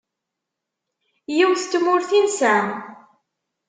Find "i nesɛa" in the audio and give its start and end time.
2.17-2.63